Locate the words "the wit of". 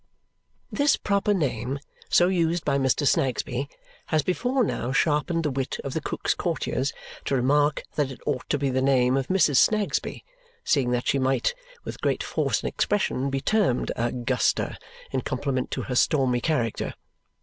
5.43-5.93